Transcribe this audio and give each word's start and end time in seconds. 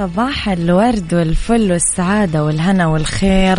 صباح 0.00 0.48
الورد 0.48 1.14
والفل 1.14 1.72
والسعادة 1.72 2.44
والهنا 2.44 2.86
والخير 2.86 3.58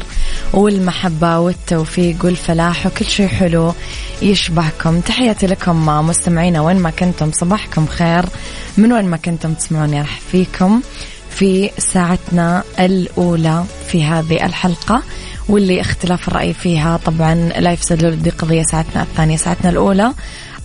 والمحبة 0.53 1.39
والتوفيق 1.39 2.25
والفلاح 2.25 2.85
وكل 2.85 3.05
شيء 3.05 3.27
حلو 3.27 3.73
يشبهكم. 4.21 4.99
تحياتي 4.99 5.47
لكم 5.47 5.85
مستمعينا 5.85 6.61
وين 6.61 6.77
ما 6.77 6.89
كنتم 6.89 7.31
صباحكم 7.31 7.85
خير. 7.85 8.25
من 8.77 8.93
وين 8.93 9.05
ما 9.05 9.17
كنتم 9.17 9.53
تسمعوني 9.53 10.01
راح 10.01 10.19
فيكم 10.31 10.81
في 11.29 11.69
ساعتنا 11.77 12.63
الأولى 12.79 13.63
في 13.87 14.03
هذه 14.03 14.45
الحلقة 14.45 15.03
واللي 15.49 15.81
اختلاف 15.81 16.27
الرأي 16.27 16.53
فيها 16.53 16.97
طبعا 16.97 17.35
لا 17.35 17.71
يفسد 17.71 18.01
له 18.01 18.31
قضية 18.39 18.63
ساعتنا 18.63 19.03
الثانية. 19.03 19.37
ساعتنا 19.37 19.69
الأولى 19.69 20.13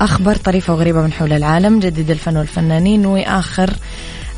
أخبار 0.01 0.37
طريفة 0.37 0.73
وغريبة 0.73 1.03
من 1.03 1.13
حول 1.13 1.33
العالم 1.33 1.79
جديد 1.81 2.11
الفن 2.11 2.37
والفنانين 2.37 3.07
وآخر 3.07 3.71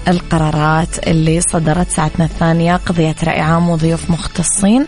القرارات 0.08 1.08
اللي 1.08 1.40
صدرت 1.40 1.90
ساعتنا 1.90 2.24
الثانية 2.24 2.76
قضية 2.76 3.16
رأي 3.24 3.40
عام 3.40 3.70
وضيوف 3.70 4.10
مختصين 4.10 4.86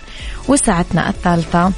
وساعتنا 0.48 1.08
الثالثة 1.08 1.72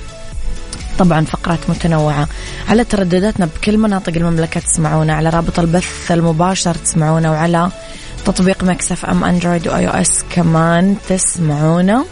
طبعا 0.99 1.25
فقرات 1.25 1.59
متنوعة. 1.69 2.29
على 2.69 2.85
تردداتنا 2.85 3.47
بكل 3.47 3.79
مناطق 3.79 4.13
المملكة 4.17 4.61
تسمعونا 4.61 5.15
على 5.15 5.29
رابط 5.29 5.59
البث 5.59 6.13
المباشر 6.13 6.75
تسمعونا 6.75 7.31
وعلى 7.31 7.71
تطبيق 8.25 8.65
Mix 8.65 9.05
FM 9.05 9.25
Android 9.25 9.69
و 9.69 9.89
iOS 9.89 10.25
كمان 10.31 10.97
تسمعونا. 11.09 12.05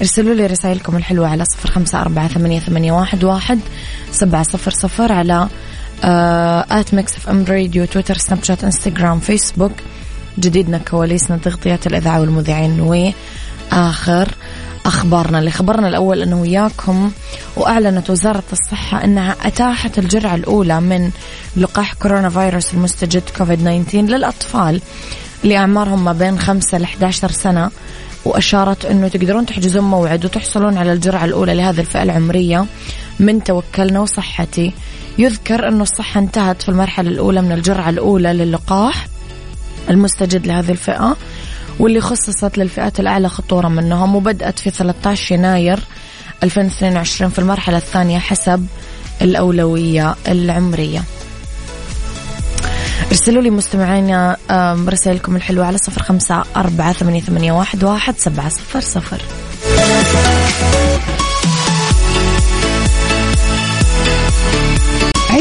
ارسلوا 0.00 0.34
لي 0.34 0.46
رسائلكم 0.46 0.96
الحلوة 0.96 1.28
على 1.28 1.44
صفر 1.44 1.70
خمسة 1.70 2.00
أربعة 2.00 2.28
ثمانية, 2.28 2.60
ثمانية 2.60 2.92
واحد, 2.92 3.24
واحد 3.24 3.60
سبعة 4.12 4.42
صفر 4.42 4.70
صفر 4.70 5.12
على 5.12 5.48
at 6.70 6.94
Mix 6.94 7.16
FM 7.16 7.44
Radio 7.48 7.84
تويتر 7.84 8.16
سناب 8.16 8.44
شات 8.44 8.64
انستغرام 8.64 9.20
فيسبوك 9.20 9.72
جديدنا 10.38 10.78
كواليسنا 10.78 11.36
تغطيات 11.36 11.86
الإذاعة 11.86 12.20
والمذيعين 12.20 12.80
وآخر 13.72 14.28
أخبارنا. 14.86 15.38
اللي 15.38 15.50
خبرنا 15.50 15.88
الأول 15.88 16.22
أنه 16.22 16.40
وياكم 16.40 17.10
وأعلنت 17.56 18.10
وزارة 18.10 18.42
الصحة 18.52 19.04
أنها 19.04 19.36
أتاحت 19.44 19.98
الجرعة 19.98 20.34
الأولى 20.34 20.80
من 20.80 21.10
لقاح 21.56 21.94
كورونا 21.94 22.30
فيروس 22.30 22.74
المستجد 22.74 23.22
كوفيد 23.38 23.58
19 23.58 23.98
للأطفال 23.98 24.80
اللي 25.44 25.56
أعمارهم 25.56 26.04
ما 26.04 26.12
بين 26.12 26.38
5 26.38 26.78
ل 26.78 26.82
11 26.82 27.30
سنة 27.30 27.70
وأشارت 28.24 28.84
أنه 28.84 29.08
تقدرون 29.08 29.46
تحجزون 29.46 29.84
موعد 29.84 30.24
وتحصلون 30.24 30.78
على 30.78 30.92
الجرعة 30.92 31.24
الأولى 31.24 31.54
لهذه 31.54 31.80
الفئة 31.80 32.02
العمرية 32.02 32.66
من 33.20 33.44
توكلنا 33.44 34.00
وصحتي. 34.00 34.72
يذكر 35.18 35.68
أنه 35.68 35.82
الصحة 35.82 36.20
انتهت 36.20 36.62
في 36.62 36.68
المرحلة 36.68 37.10
الأولى 37.10 37.42
من 37.42 37.52
الجرعة 37.52 37.90
الأولى 37.90 38.32
للقاح 38.32 39.06
المستجد 39.90 40.46
لهذه 40.46 40.70
الفئة 40.70 41.16
واللي 41.78 42.00
خصصت 42.00 42.58
للفئات 42.58 43.00
الأعلى 43.00 43.28
خطورة 43.28 43.68
منهم 43.68 44.16
وبدأت 44.16 44.58
في 44.58 44.70
13 44.70 45.34
يناير 45.34 45.78
2022 46.42 47.30
في 47.30 47.38
المرحلة 47.38 47.76
الثانية 47.76 48.18
حسب 48.18 48.66
الأولوية 49.22 50.14
العمرية. 50.28 51.02
ارسلوا 53.10 53.42
لي 53.42 53.50
مستمعينا 53.50 54.36
رسائلكم 54.88 55.36
الحلوة 55.36 55.66
على 55.66 55.78
صفر 55.78 56.02
خمسة 56.02 56.44
أربعة 56.56 56.92
ثمانية, 56.92 57.52
واحد 57.52 58.18
سبعة 58.18 58.48
صفر 58.48 58.80
صفر. 58.80 59.20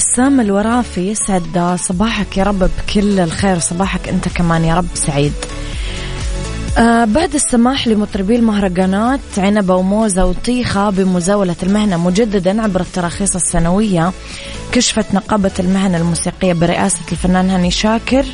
بسام 0.00 0.40
الورافي 0.40 1.10
يسعد. 1.10 1.76
صباحك 1.80 2.36
يا 2.36 2.44
رب 2.44 2.58
بكل 2.58 3.20
الخير. 3.20 3.58
صباحك 3.58 4.08
انت 4.08 4.28
كمان 4.28 4.64
يا 4.64 4.74
رب 4.74 4.86
سعيد. 4.94 5.32
آه 6.78 7.04
بعد 7.04 7.34
السماح 7.34 7.88
لمطربي 7.88 8.36
المهرجانات 8.36 9.20
عنبة 9.38 9.74
وموزة 9.74 10.24
وطيخة 10.26 10.90
بمزاولة 10.90 11.56
المهنة 11.62 11.96
مجددا 11.96 12.62
عبر 12.62 12.80
التراخيص 12.80 13.34
السنوية 13.36 14.12
كشفت 14.72 15.14
نقابة 15.14 15.52
المهن 15.60 15.94
الموسيقية 15.94 16.52
برئاسة 16.52 17.04
الفنان 17.12 17.50
هاني 17.50 17.70
شاكر 17.70 18.24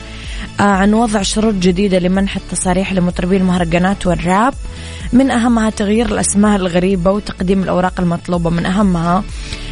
آه 0.60 0.62
عن 0.62 0.94
وضع 0.94 1.22
شروط 1.22 1.54
جديدة 1.54 1.98
لمنح 1.98 2.36
التصاريح 2.36 2.92
لمطربي 2.92 3.36
المهرجانات 3.36 4.06
والراب. 4.06 4.54
من 5.12 5.30
أهمها 5.30 5.70
تغيير 5.70 6.06
الأسماء 6.06 6.56
الغريبة 6.56 7.10
وتقديم 7.10 7.62
الأوراق 7.62 8.00
المطلوبة. 8.00 8.50
من 8.50 8.66
أهمها 8.66 9.24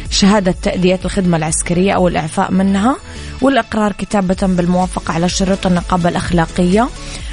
شهادة 0.09 0.55
تأدية 0.61 0.99
الخدمة 1.05 1.37
العسكرية 1.37 1.91
أو 1.91 2.07
الإعفاء 2.07 2.51
منها 2.51 2.95
والإقرار 3.41 3.91
كتابة 3.91 4.37
بالموافقة 4.41 5.13
على 5.13 5.29
شروط 5.29 5.67
النقابة 5.67 6.09
الأخلاقية 6.09 6.87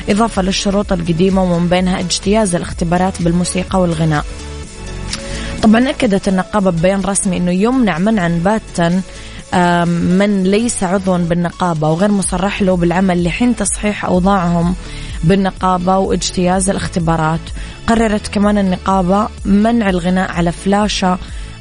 إضافة 0.08 0.42
للشروط 0.42 0.92
القديمة 0.92 1.42
ومن 1.42 1.68
بينها 1.68 2.00
اجتياز 2.00 2.54
الاختبارات 2.54 3.22
بالموسيقى 3.22 3.80
والغناء. 3.80 4.24
طبعا 5.62 5.90
أكدت 5.90 6.28
النقابة 6.28 6.70
ببيان 6.70 7.00
رسمي 7.00 7.36
أنه 7.36 7.50
يمنع 7.50 7.98
منعا 7.98 8.40
باتا 8.44 9.02
من 9.86 10.44
ليس 10.44 10.82
عضوا 10.82 11.18
بالنقابة 11.18 11.88
وغير 11.88 12.10
مصرح 12.10 12.62
له 12.62 12.76
بالعمل 12.76 13.24
لحين 13.24 13.56
تصحيح 13.56 14.04
أوضاعهم 14.04 14.74
بالنقابة 15.24 15.98
واجتياز 15.98 16.70
الاختبارات. 16.70 17.40
قررت 17.86 18.28
كمان 18.28 18.58
النقابة 18.58 19.28
منع 19.44 19.90
الغناء 19.90 20.30
على 20.30 20.52
فلاشة 20.52 21.18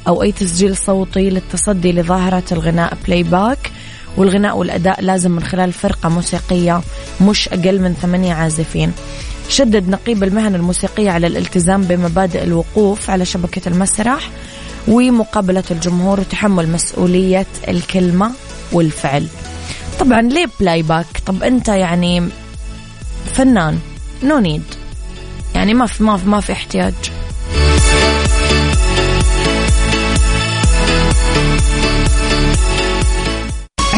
أو 0.08 0.22
أي 0.22 0.32
تسجيل 0.32 0.76
صوتي 0.76 1.30
للتصدي 1.30 1.92
لظاهرة 1.92 2.42
الغناء 2.52 2.96
playback 3.06 3.72
والغناء 4.16 4.56
والأداء 4.56 5.00
لازم 5.02 5.30
من 5.30 5.42
خلال 5.42 5.72
فرقة 5.72 6.08
موسيقية 6.08 6.80
مش 7.20 7.48
أقل 7.48 7.80
من 7.80 7.94
ثمانية 7.94 8.34
عازفين. 8.34 8.92
شدد 9.48 9.88
نقيب 9.88 10.22
المهن 10.24 10.54
الموسيقية 10.54 11.10
على 11.10 11.26
الالتزام 11.26 11.82
بمبادئ 11.82 12.42
الوقوف 12.42 13.10
على 13.10 13.24
شبكة 13.24 13.68
المسرح 13.68 14.30
ومقابلة 14.88 15.64
الجمهور 15.70 16.20
وتحمل 16.20 16.68
مسؤولية 16.68 17.46
الكلمة 17.68 18.30
والفعل. 18.72 19.26
طبعا 20.00 20.22
ليه 20.22 20.46
playback 20.60 21.06
طب 21.26 21.42
أنت 21.42 21.68
يعني 21.68 22.28
فنان 23.34 23.78
no 24.22 24.38
need 24.38 24.62
يعني 25.54 25.74
ما 25.74 25.86
في 25.86 26.02
ما 26.02 26.16
في 26.16 26.28
ما 26.28 26.40
في 26.40 26.52
احتياج. 26.52 26.94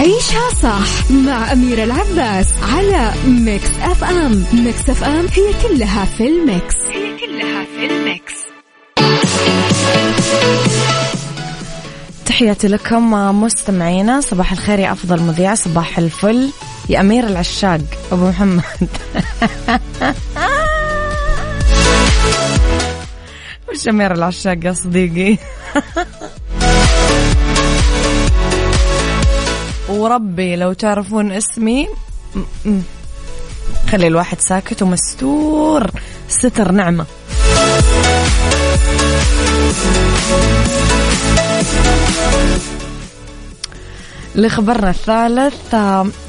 عيشها 0.05 0.51
صح 0.63 1.11
مع 1.11 1.53
أميرة 1.53 1.85
العباس 1.85 2.49
على 2.63 3.13
Mix 3.27 3.71
FM. 3.83 4.45
Mix 4.53 4.91
FM 4.91 5.27
هي 5.33 5.53
كلها 5.63 6.05
في 6.05 6.27
ال 6.27 6.36
mix. 6.36 6.75
هي 6.93 7.17
كلها 7.19 7.65
في 7.65 7.87
ال 7.87 7.96
mix. 7.96 8.35
تحياتي 12.27 12.69
لكم 12.69 13.11
مستمعينا 13.43 14.21
صباح 14.21 14.53
الخير 14.53 14.79
يا 14.79 14.93
أفضل 14.93 15.23
مذيع 15.23 15.55
صباح 15.55 15.99
الفل. 15.99 16.51
يا 16.89 17.01
أمير 17.01 17.27
العشاق 17.27 17.81
أبو 18.13 18.29
محمد. 18.29 18.63
وش 23.69 23.89
أمير 23.89 24.13
العشاق 24.13 24.59
يا 24.65 24.73
صديقي؟ 24.73 25.39
وربي 30.05 30.57
لو 30.57 30.73
تعرفون 30.73 31.33
اسمي. 31.33 31.89
خلي 33.91 34.07
الواحد 34.07 34.41
ساكت 34.41 34.83
ومستور. 34.83 35.91
ستر 36.29 36.73
نعمة. 36.73 37.07
لخبرنا 44.35 44.91
الثالث 44.91 45.75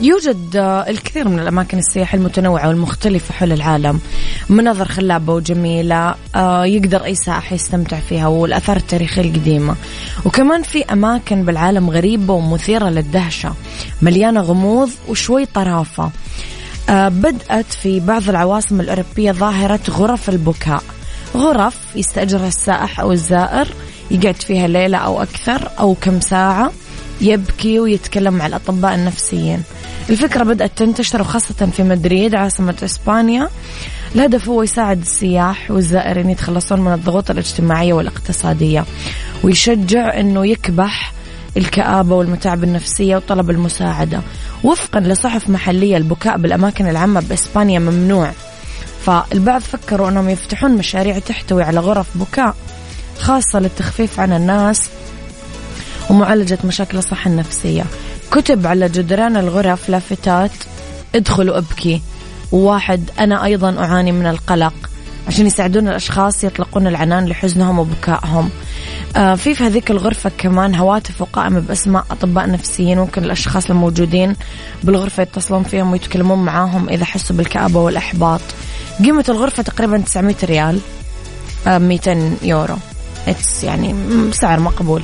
يوجد 0.02 0.50
الكثير 0.88 1.28
من 1.28 1.40
الأماكن 1.40 1.78
السياحية 1.78 2.18
المتنوعة 2.18 2.68
والمختلفة 2.68 3.34
حول 3.34 3.52
العالم. 3.52 4.00
مناظر 4.50 4.88
خلابة 4.88 5.34
وجميلة 5.34 6.16
آه، 6.36 6.66
يقدر 6.66 7.06
أي 7.06 7.16
سائح 7.16 7.54
يستمتع 7.54 8.00
فيها 8.00 8.28
والآثار 8.28 8.78
التاريخية 8.78 9.22
القديمة. 9.22 9.76
وكمان 10.26 10.62
في 10.64 10.84
أماكن 10.84 11.44
بالعالم 11.44 11.90
غريبة 11.90 12.34
ومثيرة 12.34 12.90
للدهشة. 12.90 13.54
مليانة 14.02 14.42
غموض 14.42 14.90
وشوي 15.10 15.46
طرافة. 15.46 16.12
آه، 16.90 17.10
بدأت 17.10 17.74
في 17.74 18.00
بعض 18.00 18.30
العواصم 18.30 18.82
الأوروبية 18.82 19.32
ظاهرة 19.32 19.80
غرف 19.90 20.30
البكاء. 20.30 20.84
غرف 21.36 21.78
يستأجرها 21.96 22.48
السائح 22.48 23.00
أو 23.00 23.12
الزائر 23.12 23.68
يقعد 24.12 24.36
فيها 24.36 24.68
ليلة 24.68 24.98
أو 24.98 25.22
أكثر 25.22 25.70
أو 25.80 25.96
كم 26.02 26.20
ساعة. 26.20 26.72
يبكي 27.22 27.80
ويتكلم 27.80 28.34
مع 28.34 28.46
الأطباء 28.46 28.96
النفسيين. 28.96 29.64
الفكرة 30.10 30.44
بدأت 30.44 30.72
تنتشر 30.76 31.22
وخاصة 31.22 31.70
في 31.78 31.84
مدريد 31.84 32.36
عاصمة 32.36 32.76
إسبانيا. 32.84 33.50
الهدف 34.16 34.50
هو 34.50 34.64
يساعد 34.64 35.02
السياح 35.02 35.72
والزائرين 35.72 36.30
يتخلصون 36.30 36.82
من 36.82 36.94
الضغوط 36.94 37.32
الاجتماعية 37.32 37.94
والاقتصادية 37.94 38.86
ويشجع 39.44 40.20
أنه 40.20 40.46
يكبح 40.46 41.14
الكآبة 41.58 42.16
والمتاعب 42.16 42.64
النفسية 42.64 43.16
وطلب 43.16 43.50
المساعدة. 43.50 44.22
وفقا 44.64 45.00
لصحف 45.00 45.50
محلية 45.50 45.98
البكاء 45.98 46.38
بالأماكن 46.38 46.88
العامة 46.88 47.24
بإسبانيا 47.30 47.80
ممنوع. 47.80 48.32
فالبعض 49.06 49.62
فكروا 49.62 50.10
أنهم 50.10 50.30
يفتحون 50.30 50.72
مشاريع 50.72 51.20
تحتوي 51.20 51.64
على 51.64 51.80
غرف 51.80 52.18
بكاء 52.18 52.56
خاصة 53.20 53.60
للتخفيف 53.60 54.20
عن 54.20 54.34
الناس 54.34 54.90
ومعالجة 56.10 56.58
مشاكل 56.64 56.98
الصحة 56.98 57.30
النفسية. 57.30 57.86
كتب 58.32 58.68
على 58.68 58.90
جدران 58.90 59.38
الغرف 59.38 59.90
لافتات. 59.90 60.52
ادخلوا 61.16 61.58
ابكي. 61.58 62.02
وواحد 62.52 63.10
أنا 63.20 63.46
أيضا 63.46 63.80
أعاني 63.80 64.12
من 64.12 64.28
القلق. 64.28 64.74
عشان 65.28 65.48
يساعدون 65.48 65.88
الأشخاص 65.88 66.44
يطلقون 66.44 66.88
العنان 66.88 67.26
لحزنهم 67.26 67.80
وبكائهم. 67.80 68.50
آه 69.16 69.36
في 69.36 69.56
في 69.56 69.64
هذيك 69.64 69.92
الغرفة 69.92 70.32
كمان 70.38 70.76
هواتف 70.76 71.22
وقائمة 71.22 71.60
بأسماء 71.60 72.06
أطباء 72.12 72.52
نفسيين 72.52 72.98
ممكن 72.98 73.24
الأشخاص 73.24 73.70
الموجودين 73.70 74.36
بالغرفة 74.84 75.24
يتصلون 75.24 75.64
فيهم 75.64 75.92
ويتكلمون 75.92 76.46
معاهم 76.46 76.90
إذا 76.90 77.06
حسوا 77.06 77.36
بالكآبة 77.36 77.80
والإحباط. 77.80 78.42
قيمة 79.04 79.26
الغرفة 79.30 79.64
تقريبا 79.64 79.98
900 79.98 80.36
ريال. 80.44 80.80
آه 81.68 81.78
200 81.78 82.38
يورو. 82.44 82.76
يعني 83.64 83.96
سعر 84.32 84.60
مقبول. 84.60 85.02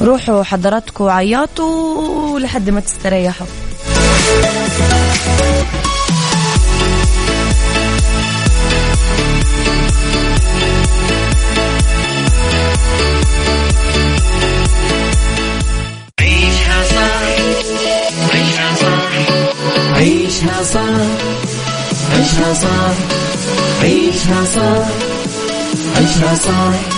روحوا 0.00 0.42
حضراتكم 0.42 1.04
عيطوا 1.08 2.38
لحد 2.38 2.70
ما 2.70 2.80
تستريحوا. 2.80 3.46
عيشها 16.20 16.82
عيشها 18.32 18.74
صح 18.74 19.12
عيشها 19.96 20.62
صح 20.62 20.80
عيشها 22.12 22.52
صح 22.54 22.94
عيشها 23.82 24.44
صح 24.44 24.88
عيشها 25.96 26.34
صح 26.34 26.97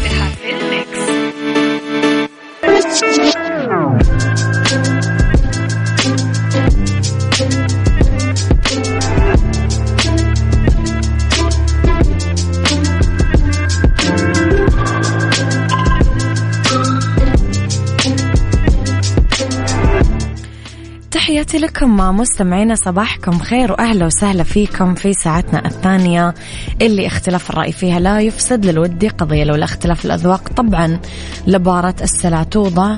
لكم 21.81 21.97
مستمعينا 21.97 22.75
صباحكم 22.75 23.39
خير 23.39 23.71
وأهلا 23.71 24.05
وسهلا 24.05 24.43
فيكم 24.43 24.95
في 24.95 25.13
ساعتنا 25.13 25.65
الثانية 25.65 26.33
اللي 26.81 27.07
اختلاف 27.07 27.49
الرأي 27.49 27.71
فيها 27.71 27.99
لا 27.99 28.19
يفسد 28.19 28.65
للودي 28.65 29.07
قضية 29.07 29.43
لولا 29.43 29.63
اختلاف 29.63 30.05
الأذواق. 30.05 30.49
طبعا 30.49 30.99
لبارة 31.47 31.95
السلع 32.01 32.43
توضع 32.43 32.97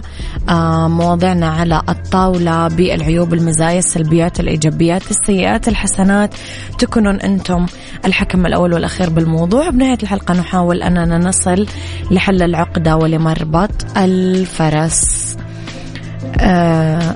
آه، 0.50 0.88
مواضيعنا 0.88 1.50
على 1.50 1.82
الطاولة 1.90 2.68
بالعيوب 2.68 3.34
المزايا 3.34 3.80
السلبيات 3.80 4.40
الإيجابيات 4.40 5.12
السيئات 5.12 5.68
الحسنات. 5.68 6.34
تكونون 6.80 7.22
أنتم 7.22 7.66
الحكم 8.06 8.46
الأول 8.46 8.74
والأخير 8.74 9.10
بالموضوع. 9.10 9.70
بنهاية 9.70 9.98
الحلقة 10.04 10.34
نحاول 10.34 10.84
أننا 10.84 11.18
نصل 11.18 11.66
لحل 12.12 12.42
العقدة 12.42 12.96
ولمربط 12.98 13.98
الفرس. 13.98 15.38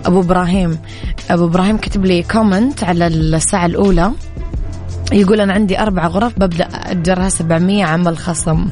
أبو 0.05 0.19
إبراهيم. 0.19 0.79
أبو 1.29 1.45
إبراهيم 1.45 1.77
كتب 1.77 2.05
لي 2.05 2.23
كومنت 2.23 2.83
على 2.83 3.07
الساعة 3.07 3.65
الأولى. 3.65 4.11
يقول 5.11 5.41
أنا 5.41 5.53
عندي 5.53 5.79
أربع 5.79 6.07
غرف 6.07 6.39
ببدأ 6.39 6.65
أجرها 6.65 7.29
700 7.29 7.85
عمل 7.85 8.17
خصم. 8.17 8.67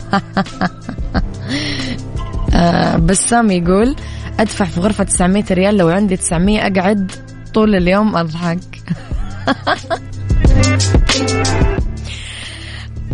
آه، 2.54 2.98
بسام 2.98 3.52
يقول 3.52 3.96
أدفع 4.40 4.66
في 4.66 4.80
غرفة 4.80 5.04
900 5.04 5.44
ريال 5.52 5.78
لو 5.78 5.88
عندي 5.88 6.18
900 6.18 6.68
أقعد 6.68 7.12
طول 7.54 7.76
اليوم 7.76 8.16
أضحك. 8.18 8.60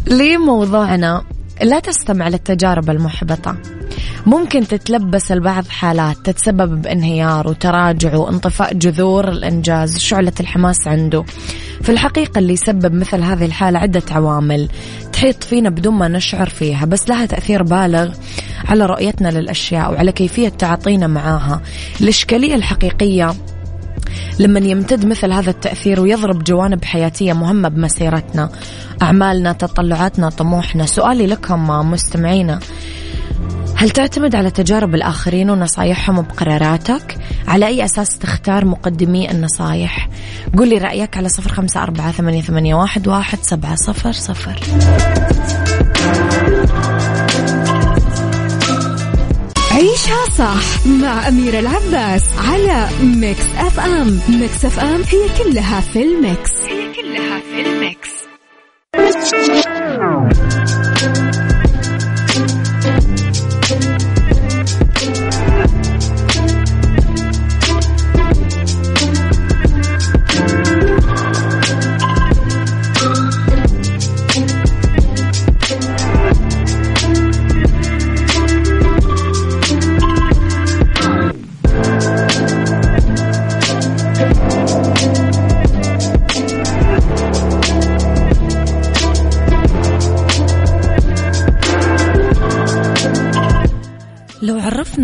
لموضوعنا 0.08 1.24
لا 1.62 1.80
تستمع 1.80 2.28
للتجارب 2.28 2.90
المحبطة؟ 2.90 3.56
ممكن 4.26 4.68
تتلبس 4.68 5.32
البعض 5.32 5.68
حالات 5.68 6.18
تتسبب 6.24 6.82
بانهيار 6.82 7.48
وتراجع 7.48 8.16
وانطفاء 8.16 8.74
جذور 8.74 9.30
الإنجاز 9.30 9.98
شعلة 9.98 10.34
الحماس 10.40 10.88
عنده. 10.88 11.24
في 11.82 11.92
الحقيقة 11.92 12.40
اللي 12.40 12.54
يسبب 12.54 12.94
مثل 12.94 13.22
هذه 13.22 13.46
الحالة 13.46 13.80
عدة 13.80 14.04
عوامل 14.12 14.70
تحيط 15.14 15.44
فينا 15.44 15.70
بدون 15.70 15.94
ما 15.94 16.08
نشعر 16.08 16.50
فيها 16.50 16.86
بس 16.86 17.10
لها 17.10 17.26
تأثير 17.26 17.64
بالغ 17.64 18.14
على 18.66 18.86
رؤيتنا 18.86 19.30
للأشياء 19.30 19.92
وعلى 19.92 20.12
كيفية 20.12 20.50
تعاطينا 20.50 21.08
معاها. 21.08 21.62
الإشكالية 22.02 22.56
الحقيقية 22.56 23.34
لما 24.40 24.60
يمتد 24.60 25.06
مثل 25.06 25.32
هذا 25.32 25.50
التأثير 25.50 26.02
ويضرب 26.02 26.44
جوانب 26.44 26.86
حياتية 26.86 27.34
مهمة 27.34 27.70
بمسيرتنا. 27.70 28.50
أعمالنا 29.02 29.54
تطلعاتنا 29.54 30.30
طموحنا. 30.30 30.86
سؤالي 30.86 31.28
لكم 31.28 31.68
مستمعينا 31.92 32.60
هل 33.82 33.90
تعتمد 33.90 34.36
على 34.36 34.52
تجارب 34.52 34.96
الآخرين 34.96 35.50
ونصايحهم 35.50 36.22
بقراراتك؟ 36.22 37.18
على 37.48 37.68
أي 37.68 37.86
أساس 37.86 38.20
تختار 38.20 38.66
مقدمي 38.66 39.32
النصايح؟ 39.32 40.10
قل 40.58 40.70
لي 40.70 40.78
رأيك 40.78 41.18
على 41.18 41.30
صفر 41.30 41.52
خمسة 41.52 41.84
أربعة 41.84 42.12
ثمانية, 42.12 42.76
واحد 42.76 43.40
سبعة 43.42 43.76
صفر 43.76 44.12
صفر 44.12 44.60
عيشها 49.72 50.26
صح 50.38 50.88
مع 50.88 51.28
أميرة 51.28 51.60
العباس 51.60 52.24
على 52.38 52.88
Mix 53.04 53.46
FM 53.58 54.20
Mix 54.30 54.66
FM 54.66 55.02
هي 55.02 55.44
كلها 55.44 55.82
في 55.82 56.04
ال 56.04 56.16
mix 56.16 56.52
هي 56.68 56.94
كلها 56.94 57.40
في 57.40 57.62
ال 57.62 57.74
mix 57.74 58.12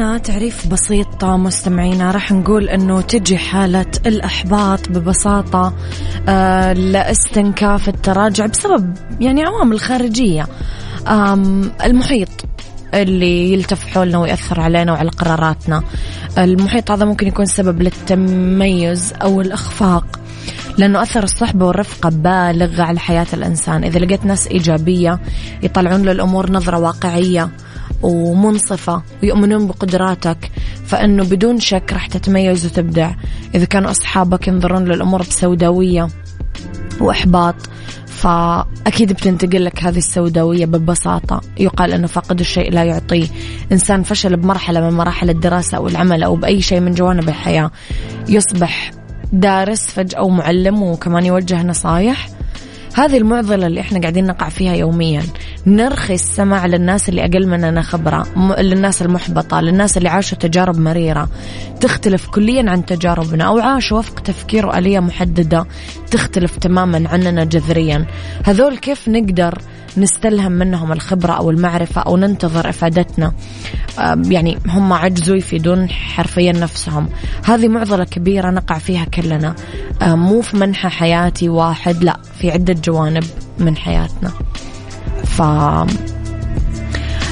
عرفنا 0.01 0.18
تعريف 0.18 0.68
بسيط 0.68 1.25
مستمعينا. 1.25 2.12
راح 2.12 2.32
نقول 2.32 2.70
إنه 2.70 3.01
تجي 3.01 3.38
حالة 3.38 3.86
الأحباط 4.06 4.89
ببساطة 4.89 5.74
آه 6.30 6.74
لاستنكاف 6.74 7.89
التراجع 7.89 8.46
بسبب 8.46 8.94
يعني 9.20 9.44
عوامل 9.44 9.80
خارجية. 9.80 10.48
المحيط 11.86 12.30
اللي 12.94 13.54
يلتف 13.54 13.88
حولنا 13.88 14.18
ويأثر 14.18 14.60
علينا 14.60 14.92
وعلى 14.92 15.10
قراراتنا. 15.10 15.84
المحيط 16.38 16.92
هذا 16.92 17.06
ممكن 17.06 17.27
يكون 17.27 17.46
سبب 17.46 17.82
للتميز 17.82 19.13
أو 19.22 19.42
الإخفاق 19.42 20.20
لأنه 20.77 21.01
أثر 21.01 21.24
الصحبة 21.24 21.66
والرفقة 21.66 22.10
بالغ 22.10 22.82
على 22.82 23.00
حياة 23.00 23.27
الإنسان. 23.34 23.84
إذا 23.84 24.00
لقيت 24.00 24.25
ناس 24.25 24.48
إيجابية 24.48 25.20
يطلعون 25.63 26.01
للأمور 26.01 26.51
نظرة 26.51 26.80
واقعية 26.80 27.50
ومنصفة 28.04 29.04
ويؤمنون 29.24 29.68
بقدراتك 29.68 30.51
فإنه 30.86 31.24
بدون 31.24 31.60
شك 31.60 31.94
راح 31.94 32.08
تتميز 32.08 32.66
وتبدع. 32.66 33.12
إذا 33.56 33.66
كانوا 33.66 33.92
أصحابك 33.92 34.48
ينظرون 34.48 34.86
للأمور 34.86 35.22
بسوداوية 35.22 36.08
وإحباط 37.01 37.56
فأكيد 38.06 39.13
بتنتقل 39.13 39.66
لك 39.66 39.84
هذه 39.84 39.98
السوداوية 39.98 40.66
ببساطة. 40.66 41.42
يقال 41.60 41.94
أنه 41.94 42.08
فاقد 42.08 42.39
الشيء 42.39 42.72
لا 42.72 42.84
يعطيه. 42.84 43.27
إنسان 43.72 44.04
فشل 44.04 44.38
بمرحلة 44.38 44.82
من 44.89 44.98
مراحل 44.98 45.30
الدراسة 45.30 45.77
أو 45.77 45.88
العمل 45.88 46.24
أو 46.24 46.36
بأي 46.36 46.62
شيء 46.62 46.80
من 46.80 46.94
جوانب 46.94 47.30
الحياة. 47.30 47.72
يصبح 48.30 48.92
دارس 49.34 49.86
فجأة 49.86 50.22
ومعلم 50.22 50.82
وكمان 50.82 51.25
يوجه 51.25 51.63
نصايح. 51.63 52.30
هذه 52.98 53.18
المعضلة 53.18 53.68
اللي 53.68 53.82
إحنا 53.82 54.00
قاعدين 54.00 54.27
نقع 54.27 54.50
فيها 54.50 54.75
يوميا. 54.75 55.24
نرخي 55.66 56.13
السمع 56.13 56.66
للناس 56.66 57.10
اللي 57.10 57.22
أقل 57.22 57.48
مننا 57.48 57.82
خبرة 57.82 58.27
للناس 58.60 59.01
المحبطة 59.01 59.62
للناس 59.62 59.98
اللي 59.98 60.10
عاشوا 60.10 60.38
تجارب 60.38 60.80
مريرة. 60.80 61.30
تختلف 61.82 62.27
كليا 62.27 62.70
عن 62.70 62.86
تجاربنا 62.86 63.44
أو 63.44 63.60
عاشوا 63.60 63.98
وفق 64.00 64.20
تفكير 64.20 64.66
وآلية 64.66 65.00
محددة 65.00 65.66
تختلف 66.12 66.58
تماما 66.58 67.10
عننا 67.10 67.44
جذريا. 67.44 68.06
هذول 68.46 68.77
كيف 68.77 69.08
نقدر 69.10 69.58
نستلهم 69.98 70.51
منهم 70.51 70.92
الخبرة 70.92 71.34
أو 71.34 71.50
المعرفة 71.50 72.01
أو 72.01 72.18
ننتظر 72.18 72.70
إفادتنا. 72.70 73.34
يعني 74.30 74.58
هم 74.68 74.94
عجزوا 74.94 75.36
يفيدون 75.36 75.89
حرفيا 75.89 76.51
نفسهم. 76.51 77.10
هذه 77.46 77.68
معضلة 77.68 78.04
كبيرة 78.04 78.51
نقع 78.51 78.77
فيها 78.77 79.06
كلنا. 79.06 79.56
مو 80.01 80.42
في 80.42 80.58
منحى 80.58 80.89
حياتي 80.89 81.50
واحد 81.50 82.04
لا 82.04 82.20
في 82.39 82.51
عدة 82.51 82.74
جوانب 82.74 83.24
من 83.60 83.77
حياتنا. 83.77 84.32
ف 85.24 85.42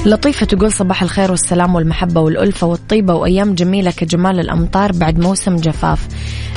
لطيفة 0.06 0.46
تقول 0.46 0.72
صباح 0.72 1.02
الخير 1.02 1.30
والسلام 1.30 1.74
والمحبة 1.74 2.20
والألفة 2.20 2.66
والطيبة 2.66 3.14
وأيام 3.14 3.54
جميلة 3.54 3.90
كجمال 3.90 4.40
الأمطار 4.40 4.92
بعد 4.92 5.18
موسم 5.18 5.56
جفاف. 5.56 6.08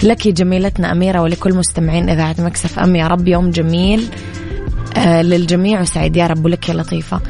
لك 0.03 0.27
جميلتنا 0.27 0.91
أميرة 0.91 1.21
ولكل 1.21 1.53
مستمعين 1.53 2.09
إذاعة 2.09 2.35
مكسف 2.39 2.79
أم 2.79 2.95
يا 2.95 3.07
رب 3.07 3.27
يوم 3.27 3.49
جميل. 3.49 4.03
آه 4.03 4.48
للجميع. 5.05 5.81
وسعيد. 5.81 6.15
يا 6.15 6.27
رب 6.27 6.45
ولك 6.45 6.69
يا 6.69 6.73
لطيفة. 6.73 7.21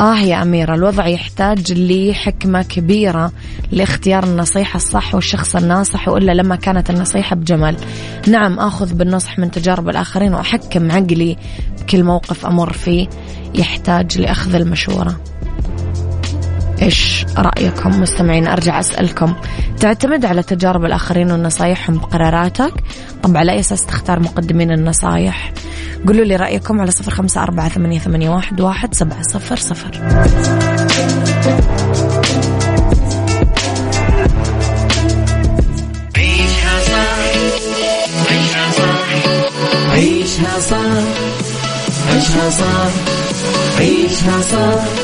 آه 0.00 0.18
يا 0.18 0.42
أميرة 0.42 0.74
الوضع 0.74 1.06
يحتاج 1.06 1.72
لحكمة 1.72 2.62
كبيرة 2.62 3.32
لاختيار 3.72 4.24
النصيحة 4.24 4.76
الصح 4.76 5.14
والشخص 5.14 5.56
الناصح 5.56 6.08
وإلا 6.08 6.32
لما 6.32 6.56
كانت 6.56 6.90
النصيحة 6.90 7.36
بجمل. 7.36 7.76
نعم 8.28 8.58
آخذ 8.58 8.94
بالنصح 8.94 9.38
من 9.38 9.50
تجارب 9.50 9.88
الآخرين 9.88 10.34
وأحكم 10.34 10.90
عقلي 10.90 11.36
بكل 11.80 12.04
موقف 12.04 12.46
أمر 12.46 12.72
فيه 12.72 13.08
يحتاج 13.54 14.18
لأخذ 14.18 14.54
المشورة. 14.54 15.20
إيش 16.82 17.26
رأيكم 17.38 18.00
مستمعين؟ 18.00 18.46
أرجع 18.48 18.80
أسألكم. 18.80 19.34
تعتمد 19.80 20.24
على 20.24 20.42
تجارب 20.42 20.84
الآخرين 20.84 21.30
ونصايحهم 21.30 21.98
بقراراتك؟ 21.98 22.72
طب 23.22 23.36
على 23.36 23.52
أي 23.52 23.60
أساس 23.60 23.86
تختار 23.86 24.20
مقدمين 24.20 24.72
النصايح؟ 24.72 25.52
قولوا 26.06 26.24
لي 26.24 26.36
رأيكم 26.36 26.80
على 26.80 26.90
صفر 26.90 27.10
خمسة 27.10 27.42
أربعة 27.42 27.68
ثمانية, 27.68 27.98
ثمانية 27.98 28.30
واحد, 28.30 28.60
واحد 28.60 28.94
سبعة 28.94 29.22
صفر 29.22 29.56
صفر. 29.56 29.90
عيشها 36.16 36.80
صح 36.80 37.18
عيشها 38.30 38.70
صح 38.72 39.08
عيشها 39.92 40.60
صح 40.60 40.78
عيشها 42.12 42.50
صح 42.50 42.90
عيشها 43.78 44.40
صح 44.40 45.03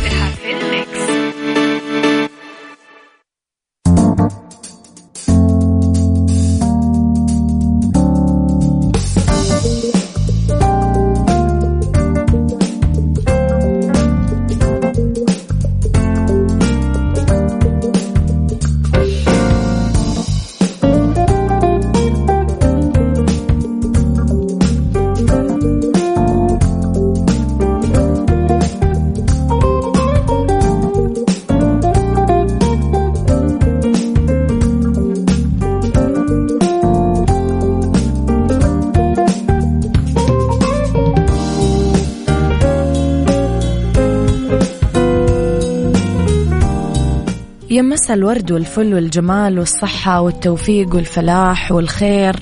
مسا 48.01 48.13
الورد 48.13 48.51
والفل 48.51 48.93
والجمال 48.93 49.59
والصحة 49.59 50.21
والتوفيق 50.21 50.95
والفلاح 50.95 51.71
والخير 51.71 52.35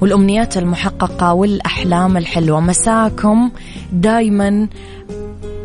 والأمنيات 0.00 0.56
المحققة 0.56 1.32
والأحلام 1.32 2.16
الحلوة. 2.16 2.60
مساكم 2.60 3.50
دايما 3.92 4.68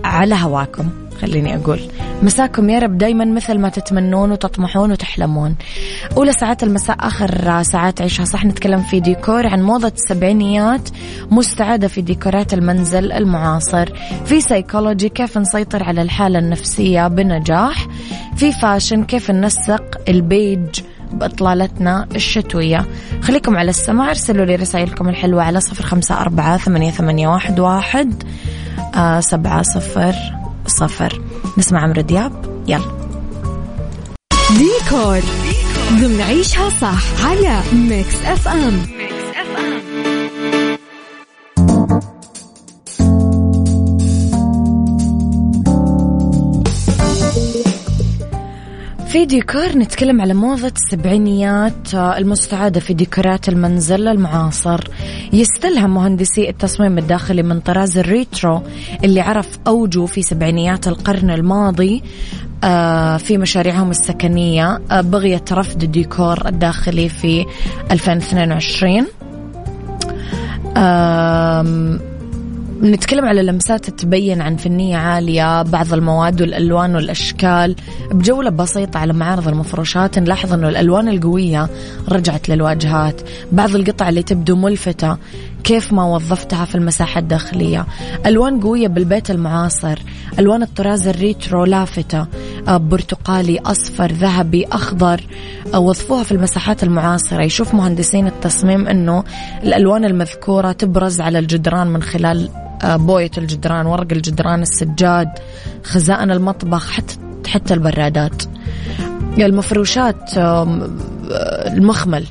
على 0.04 0.36
هواكم 0.36 0.90
خليني 1.22 1.56
أقول. 1.56 1.80
مساكم 2.24 2.70
يا 2.70 2.80
رب 2.80 2.98
دايما 2.98 3.26
مثل 3.26 3.60
ما 3.60 3.70
تتمنون 3.70 4.32
وتطمحون 4.32 4.92
وتحلمون. 4.92 5.56
أولى 6.18 6.34
ساعات 6.34 6.64
المساء 6.64 6.98
آخر 7.00 7.64
ساعات 7.64 8.02
عيشها. 8.02 8.26
صح 8.26 8.46
نتكلم 8.46 8.82
في 8.82 9.00
ديكور 9.00 9.48
عن 9.48 9.62
موضة 9.62 9.88
السبعينيات 9.88 10.90
مستعادة 11.32 11.88
في 11.88 12.02
ديكورات 12.02 12.54
المنزل 12.54 13.12
المعاصر. 13.12 13.90
في 14.26 14.42
سيكولوجي 14.42 15.10
كيف 15.10 15.38
نسيطر 15.38 15.84
على 15.84 16.02
الحالة 16.02 16.40
النفسية 16.40 17.08
بنجاح. 17.08 17.88
في 18.36 18.52
fashion 18.52 19.04
كيف 19.04 19.32
ننسق 19.32 20.02
البيج 20.10 20.80
بإطلالتنا 21.14 22.08
الشتوية. 22.16 22.86
خليكم 23.22 23.58
على 23.58 23.70
السماع 23.70 24.10
ارسلوا 24.10 24.46
لي 24.46 24.56
رسائلكم 24.56 25.10
الحلوة 25.10 25.44
على 25.44 25.60
صفر 25.60 25.84
خمسة 25.84 26.22
أربعة 26.22 26.58
ثمانية, 26.58 27.28
واحد 27.28 28.24
آه 28.96 29.20
سبعة 29.20 29.62
صفر 29.62 30.41
صفر. 30.68 31.22
نسمع 31.58 31.84
عمرو 31.84 32.02
دياب. 32.02 32.64
يلا. 32.68 33.02
ديكور. 34.50 35.20
ضمن 35.92 36.22
عيشها 36.22 36.70
صح 36.70 37.26
على 37.26 37.62
Mix 37.74 38.16
FM. 38.26 38.82
في 49.12 49.26
ديكور 49.26 49.78
نتكلم 49.78 50.22
على 50.22 50.34
موضة 50.34 50.72
السبعينيات 50.76 51.96
آه، 51.96 52.18
المستعادة 52.18 52.80
في 52.80 52.94
ديكورات 52.94 53.50
المنزل 53.50 54.08
المعاصر. 54.08 54.88
يستلهم 55.34 55.94
مهندسي 55.94 56.50
التصميم 56.50 56.98
الداخلي 56.98 57.44
من 57.44 57.60
طراز 57.60 57.98
ال 57.98 58.09
retro 58.09 58.62
اللي 59.04 59.22
عرف 59.22 59.60
أوجه 59.68 60.06
في 60.06 60.22
سبعينيات 60.22 60.88
القرن 60.88 61.30
الماضي 61.30 62.04
آه، 62.64 63.18
في 63.18 63.38
مشاريعهم 63.38 63.92
السكنية 63.92 64.82
آه، 64.92 65.02
بغية 65.02 65.44
رفد 65.52 65.84
الديكور 65.84 66.48
الداخلي 66.48 67.10
في 67.10 67.46
2022 67.92 69.06
نتكلم 72.84 73.26
على 73.26 73.44
لمسات 73.44 73.90
تبين 73.90 74.42
عن 74.42 74.56
فنية 74.56 74.98
عالية 74.98 75.62
بعض 75.62 75.94
المواد 75.94 76.42
والألوان 76.42 76.96
والأشكال 76.96 77.76
بجولة 78.12 78.50
بسيطة 78.50 78.98
على 78.98 79.14
معارض 79.14 79.48
المفروشات 79.48 80.20
نلاحظ 80.20 80.54
أنه 80.54 80.70
الألوان 80.70 81.08
القوية 81.08 81.70
رجعت 82.10 82.50
للواجهات. 82.50 83.22
بعض 83.52 83.76
القطع 83.76 84.10
اللي 84.10 84.24
تبدو 84.24 84.56
ملفتة 84.56 85.18
كيف 85.64 85.94
ما 85.94 86.04
وظفتها 86.04 86.66
في 86.66 86.76
المساحة 86.76 87.20
الداخلية. 87.20 87.86
ألوان 88.26 88.60
قوية 88.60 88.88
بالبيت 88.88 89.32
المعاصر 89.32 90.00
ألوان 90.40 90.64
الطراز 90.64 91.08
الريترو 91.08 91.66
لافتة 91.66 92.28
آه، 92.68 92.78
برتقالي 92.78 93.60
أصفر 93.60 94.12
ذهبي 94.12 94.66
أخضر 94.72 95.22
آه، 95.74 95.80
وظفوها 95.80 96.24
في 96.24 96.32
المساحات 96.32 96.84
المعاصرة. 96.84 97.44
يشوف 97.44 97.74
مهندسين 97.74 98.28
التصميم 98.28 98.88
أنه 98.88 99.24
الألوان 99.64 100.06
المذكورة 100.06 100.72
تبرز 100.72 101.22
على 101.22 101.40
الجدران 101.40 101.88
من 101.88 102.04
خلال 102.04 102.50
بوية 102.84 103.32
الجدران 103.38 103.86
ورق 103.86 104.08
الجدران 104.12 104.62
السجاد 104.62 105.30
خزائن 105.84 106.32
المطبخ 106.32 106.92
حتى 106.92 107.18
حتى 107.48 107.74
البرادات. 107.74 108.44
المفروشات 109.38 110.30
المخمل 111.68 112.26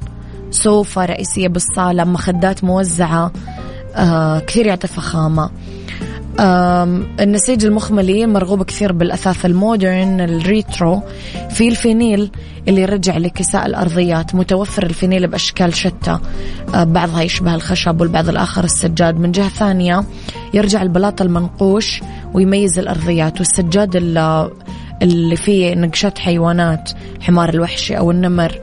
سوفة 0.51 1.05
رئيسية 1.05 1.49
بالصالة 1.49 2.05
مخدات 2.05 2.65
موزعة 2.65 3.33
آه 3.95 4.39
كثير 4.39 4.67
يعطي 4.67 4.87
فخامة. 4.87 5.51
النسيج 6.41 7.65
المخملي 7.65 8.27
مرغوب 8.27 8.63
كثير 8.63 8.93
بالأثاث 8.93 9.47
ال 9.47 9.57
modern 9.57 10.21
ال 10.21 10.32
retro. 10.32 11.03
في 11.51 11.69
الفينيل 11.69 12.31
اللي 12.69 12.83
يرجع 12.83 13.17
لكساء 13.17 13.67
الأرضيات 13.67 14.35
متوفر 14.35 14.83
الفينيل 14.83 15.27
بأشكال 15.27 15.75
شتى. 15.75 16.19
آه، 16.75 16.85
بعضها 16.85 17.23
يشبه 17.23 17.55
الخشب 17.55 18.01
والبعض 18.01 18.29
الآخر 18.29 18.65
السجاد. 18.65 19.21
من 19.21 19.33
جهة 19.33 19.49
ثانية 19.49 20.05
يرجع 20.55 20.83
البلاط 20.83 21.23
المنقوش 21.23 22.01
ويميز 22.35 22.79
الأرضيات. 22.79 23.39
والسجاد 23.39 23.97
اللي 25.03 25.37
فيه 25.37 25.75
نقشات 25.75 26.19
حيوانات 26.19 26.91
الحمار 27.17 27.49
الوحشي 27.49 27.99
أو 27.99 28.11
النمر. 28.11 28.61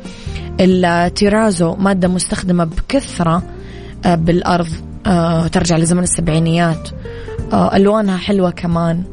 التيرازو 0.60 1.76
مادة 1.76 2.08
مستخدمة 2.08 2.64
بكثرة 2.64 3.44
آه، 4.06 4.16
بالأرض. 4.16 4.68
آه، 5.08 5.48
ترجع 5.48 5.78
لزمن 5.78 6.04
السبعينيات. 6.04 6.90
ألوانها 7.54 8.18
حلوة 8.18 8.52
كمان. 8.52 9.04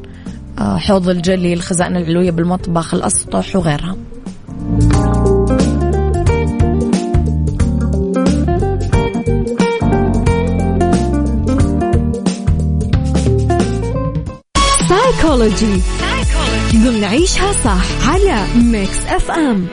حوض 0.59 1.09
الجلي 1.09 1.53
الخزائن 1.53 1.95
العلوية 1.97 2.31
بالمطبخ 2.31 2.93
الأسطح 2.93 3.55
وغيرها. 3.55 3.95
سايكولوجي 14.89 15.81
ضمن 16.75 17.03
عيشها 17.03 17.51
صح 17.51 18.09
على 18.09 18.45
ميكس 18.55 19.05
اف 19.07 19.31
ام 19.31 19.67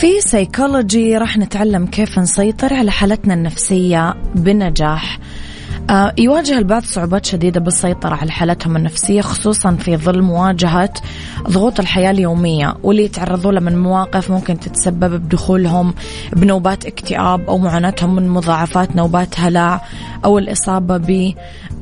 سيكولوجي 0.00 1.18
راح 1.18 1.38
نتعلم 1.38 1.86
كيف 1.86 2.18
نسيطر 2.18 2.74
على 2.74 2.90
حالتنا 2.90 3.34
النفسية 3.34 4.14
بنجاح. 4.34 5.18
آه، 5.90 6.14
يواجه 6.18 6.58
البعض 6.58 6.82
صعوبات 6.82 7.26
شديدة 7.26 7.60
بالسيطرة 7.60 8.14
على 8.14 8.30
حالتهم 8.30 8.76
النفسية 8.76 9.20
خصوصا 9.20 9.76
في 9.76 9.96
ظل 9.96 10.22
مواجهة 10.22 10.92
ضغوط 11.48 11.80
الحياة 11.80 12.10
اليومية 12.10 12.76
واللي 12.82 13.04
يتعرضوا 13.04 13.52
له 13.52 13.60
من 13.60 13.78
مواقف 13.78 14.30
ممكن 14.30 14.60
تتسبب 14.60 15.10
بدخولهم 15.10 15.94
بنوبات 16.32 16.86
اكتئاب 16.86 17.48
أو 17.48 17.58
معاناتهم 17.58 18.14
من 18.14 18.28
مضاعفات 18.28 18.96
نوبات 18.96 19.40
هلع 19.40 19.80
أو 20.24 20.38
الإصابة 20.38 20.96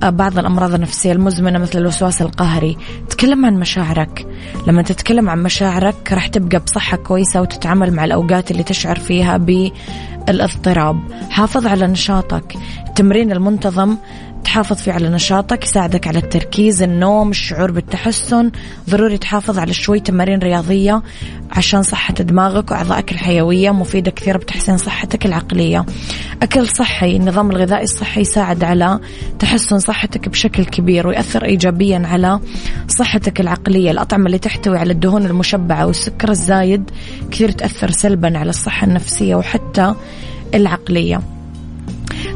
ببعض 0.02 0.38
الأمراض 0.38 0.74
النفسية 0.74 1.12
المزمنة 1.12 1.58
مثل 1.58 1.78
الوسواس 1.78 2.22
القهري. 2.22 2.76
تكلم 3.10 3.46
عن 3.46 3.54
مشاعرك. 3.54 4.26
لما 4.66 4.82
تتكلم 4.82 5.30
عن 5.30 5.42
مشاعرك 5.42 6.12
راح 6.12 6.26
تبقى 6.26 6.58
بصحة 6.58 6.96
كويسة 6.96 7.40
وتتعامل 7.40 7.94
مع 7.94 8.04
الأوقات 8.04 8.50
اللي 8.50 8.62
تشعر 8.62 8.98
فيها 8.98 9.36
بالإضطراب. 9.36 11.00
حافظ 11.30 11.66
على 11.66 11.86
نشاطك. 11.86 12.54
التمرين 12.88 13.32
المنتظم 13.32 13.96
تحافظ 14.44 14.76
فيه 14.76 14.92
على 14.92 15.08
نشاطك 15.08 15.64
يساعدك 15.64 16.06
على 16.06 16.18
التركيز 16.18 16.82
النوم 16.82 17.30
الشعور 17.30 17.70
بالتحسن. 17.70 18.50
ضروري 18.90 19.18
تحافظ 19.18 19.58
على 19.58 19.72
شوي 19.72 20.00
تمارين 20.00 20.38
رياضية 20.38 21.02
عشان 21.50 21.82
صحة 21.82 22.14
دماغك 22.14 22.70
وأعضائك 22.70 23.12
الحيوية. 23.12 23.70
مفيدة 23.70 24.10
كثير 24.10 24.36
بتحسين 24.36 24.76
صحتك 24.76 25.26
العقلية. 25.26 25.86
أكل 26.42 26.68
صحي. 26.68 27.16
النظام 27.16 27.50
الغذائي 27.50 27.84
الصحي 27.84 28.20
يساعد 28.20 28.64
على 28.64 29.00
تحسن 29.38 29.78
صحتك 29.78 30.28
بشكل 30.28 30.64
كبير 30.64 31.06
ويأثر 31.06 31.44
إيجابيا 31.44 32.02
على 32.04 32.40
صحتك 32.88 33.40
العقلية. 33.40 33.90
الأطعمة 33.90 34.26
اللي 34.26 34.38
تحتوي 34.38 34.78
على 34.78 34.92
الدهون 34.92 35.26
المشبعة 35.26 35.86
والسكر 35.86 36.30
الزايد 36.30 36.90
كثير 37.30 37.50
تأثر 37.50 37.90
سلبا 37.90 38.38
على 38.38 38.50
الصحة 38.50 38.86
النفسية 38.86 39.34
وحتى 39.34 39.94
العقلية. 40.54 41.37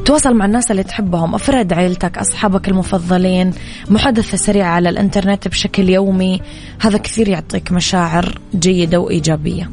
تواصل 0.05 0.35
مع 0.35 0.45
الناس 0.45 0.71
اللي 0.71 0.83
تحبهم 0.83 1.35
افرد 1.35 1.73
عيلتك 1.73 2.19
أصحابك 2.19 2.69
المفضلين 2.69 3.53
محادثة 3.91 4.37
سريعة 4.37 4.69
على 4.69 4.89
الإنترنت 4.89 5.49
بشكل 5.49 5.89
يومي. 5.89 6.41
هذا 6.81 6.99
كثير 6.99 7.29
يعطيك 7.29 7.73
مشاعر 7.73 8.39
جيدة 8.55 8.99
وإيجابية. 9.01 9.71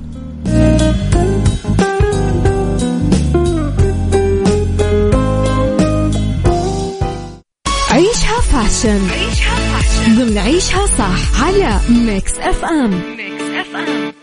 عيشها 7.92 8.42
fashion. 8.42 9.10
عيشها 9.10 9.56
fashion. 9.56 10.15
ضمن 10.15 10.38
عيشها 10.38 10.86
صح 10.86 11.44
على 11.44 11.80
Mix 11.89 12.39
FM. 12.39 12.89
Mix 13.18 13.44
FM. 13.44 14.19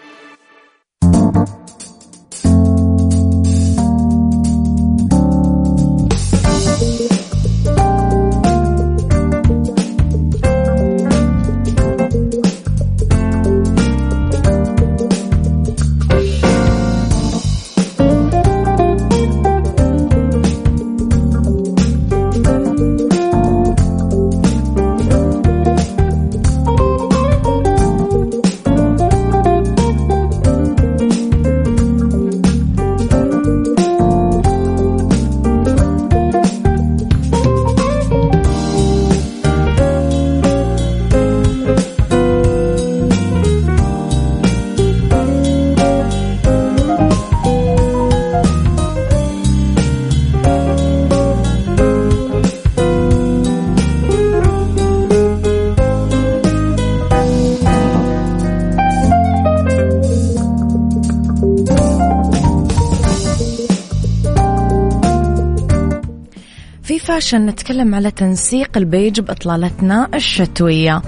fashion 67.26 67.46
نتكلم 67.46 67.94
على 67.94 68.10
تنسيق 68.10 68.76
البيج 68.76 69.20
بإطلالتنا 69.20 70.08
الشتوية. 70.14 71.02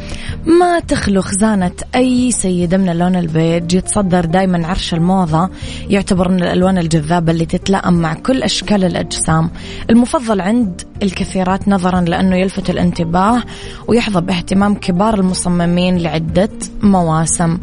ما 0.46 0.80
تخلو 0.80 1.22
خزانة 1.22 1.72
أي 1.94 2.30
سيدة 2.30 2.76
من 2.76 2.88
اللون 2.88 3.16
البيج. 3.16 3.74
يتصدر 3.74 4.24
دايما 4.24 4.66
عرش 4.66 4.94
الموضة 4.94 5.50
يعتبر 5.90 6.28
من 6.28 6.42
الألوان 6.42 6.78
الجذابة 6.78 7.32
اللي 7.32 7.46
تتلائم 7.46 7.94
مع 7.94 8.14
كل 8.14 8.42
أشكال 8.42 8.84
الأجسام. 8.84 9.50
المفضل 9.90 10.40
عند 10.40 10.82
الكثيرات 11.02 11.68
نظرا 11.68 12.00
لأنه 12.00 12.36
يلفت 12.36 12.70
الانتباه 12.70 13.42
ويحظى 13.88 14.20
باهتمام 14.20 14.74
كبار 14.74 15.14
المصممين 15.14 15.98
لعدة 15.98 16.50
مواسم. 16.82 17.58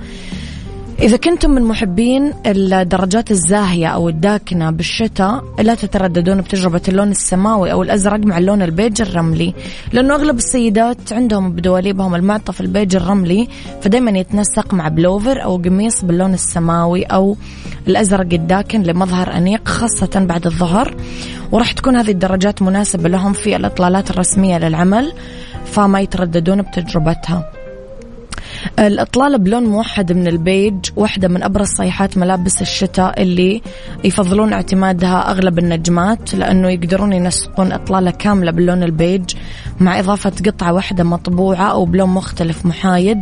إذا 1.00 1.18
كنتم 1.18 1.50
من 1.52 1.64
محبين 1.64 2.34
الدرجات 2.46 3.32
الزاهية 3.32 3.88
أو 3.88 4.10
الداكنة 4.10 4.72
بالشتاء 4.72 5.44
لا 5.60 5.76
تترددون 5.76 6.42
بتجربة 6.42 6.82
اللون 6.88 7.12
السماوي 7.12 7.72
أو 7.72 7.84
الأزرق 7.84 8.20
مع 8.20 8.38
اللون 8.38 8.62
البيج 8.62 9.02
الرملي. 9.02 9.54
لأنه 9.94 10.16
أغلب 10.16 10.38
السيدات 10.38 11.14
عندهم 11.14 11.52
بدواليبهم 11.52 12.16
المعطف 12.16 12.62
البيج 12.62 12.96
الرملي 12.96 13.48
فدايما 13.82 14.20
يتنسق 14.20 14.74
مع 14.74 14.88
بلوفر 14.88 15.44
أو 15.44 15.58
قميص 15.58 16.06
باللون 16.06 16.34
السماوي 16.34 17.04
أو 17.04 17.38
الأزرق 17.88 18.34
الداكن 18.34 18.84
لمظهر 18.84 19.38
أنيق 19.38 19.68
خاصة 19.68 20.26
بعد 20.26 20.46
الظهر. 20.46 20.96
وراح 21.52 21.72
تكون 21.72 21.96
هذه 21.96 22.12
الدرجات 22.12 22.62
مناسبة 22.62 23.10
لهم 23.10 23.34
في 23.34 23.56
الإطلالات 23.56 24.12
الرسمية 24.12 24.58
للعمل 24.58 25.14
فما 25.66 26.00
يترددون 26.00 26.62
بتجربتها. 26.62 27.52
الإطلالة 28.80 29.38
بلون 29.38 29.64
موحد 29.64 30.12
من 30.12 30.28
البيج 30.28 30.76
واحدة 30.96 31.28
من 31.28 31.44
أبرز 31.44 31.68
صيحات 31.68 32.18
ملابس 32.18 32.62
الشتاء 32.62 33.22
اللي 33.22 33.62
يفضلون 34.04 34.54
اعتمادها 34.54 35.32
أغلب 35.32 35.60
النجمات 35.60 36.36
لأنه 36.36 36.70
يقدرون 36.70 37.14
ينسقون 37.14 37.72
إطلالة 37.72 38.12
كاملة 38.12 38.52
باللون 38.52 38.84
البيج 38.84 39.36
مع 39.80 40.00
إضافة 40.00 40.32
قطعة 40.46 40.74
واحدة 40.74 41.04
مطبوعة 41.04 41.72
أو 41.72 41.86
بلون 41.86 42.10
مختلف 42.10 42.66
محايد 42.66 43.20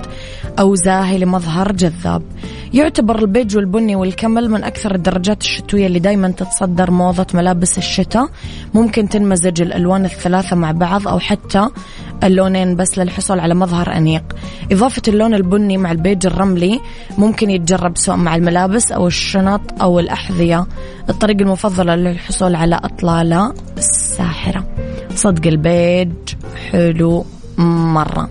أو 0.59 0.75
زاهي 0.75 1.17
لمظهر 1.17 1.71
جذاب. 1.71 2.21
يعتبر 2.73 3.19
البيج 3.19 3.57
والبني 3.57 3.95
وال 3.95 4.11
camel 4.11 4.49
من 4.49 4.63
أكثر 4.63 4.95
الدرجات 4.95 5.41
الشتوية 5.41 5.87
اللي 5.87 5.99
دايما 5.99 6.31
تتصدر 6.31 6.91
موضة 6.91 7.27
ملابس 7.33 7.77
الشتاء. 7.77 8.29
ممكن 8.73 9.09
تنمزج 9.09 9.61
الألوان 9.61 10.05
الثلاثة 10.05 10.55
مع 10.55 10.71
بعض 10.71 11.07
أو 11.07 11.19
حتى 11.19 11.69
اللونين 12.23 12.75
بس 12.75 12.97
للحصول 12.97 13.39
على 13.39 13.55
مظهر 13.55 13.97
أنيق. 13.97 14.23
إضافة 14.71 15.01
اللون 15.07 15.33
البني 15.33 15.77
مع 15.77 15.91
البيج 15.91 16.25
الرملي 16.25 16.79
ممكن 17.17 17.49
يتجرب 17.49 17.97
سواء 17.97 18.17
مع 18.17 18.35
الملابس 18.35 18.91
أو 18.91 19.07
الشنط 19.07 19.61
أو 19.81 19.99
الأحذية. 19.99 20.67
الطريقة 21.09 21.41
المفضلة 21.41 21.95
للحصول 21.95 22.55
على 22.55 22.75
أطلالة 22.75 23.53
الساحرة 23.77 24.65
صدق 25.15 25.47
البيج 25.47 26.11
حلو 26.71 27.25
مرة. 27.57 28.29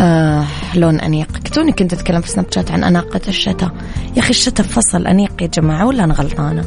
آه 0.00 0.44
لون 0.74 1.00
أنيق. 1.00 1.32
كتوني 1.32 1.72
كنت 1.72 1.92
أتكلم 1.92 2.20
في 2.20 2.28
سناب 2.28 2.46
شات 2.50 2.70
عن 2.70 2.84
أناقة 2.84 3.20
الشتاء. 3.28 3.70
يا 4.16 4.18
أخي 4.18 4.30
الشتاء 4.30 4.66
فصل 4.66 5.06
أنيق 5.06 5.42
يا 5.42 5.46
جماعة 5.46 5.86
ولا 5.86 6.04
أنا 6.04 6.14
غلطانة؟ 6.14 6.64